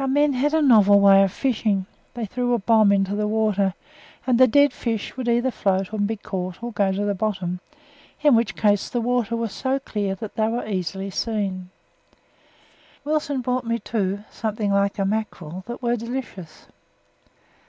[0.00, 3.74] Our men had a novel way of fishing; they threw a bomb into the water,
[4.26, 7.60] and the dead fish would either float and be caught or go to the bottom
[8.22, 11.70] in which case the water was so clear that they were easily seen.
[13.04, 16.66] Wilson brought me two, something like a mackerel, that were delicious.